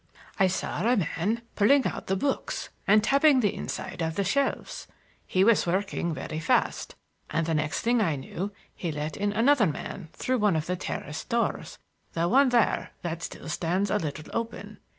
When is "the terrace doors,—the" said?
10.65-12.27